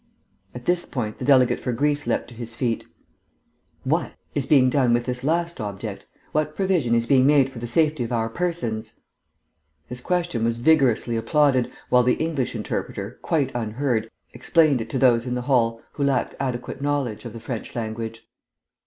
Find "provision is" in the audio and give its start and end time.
6.55-7.05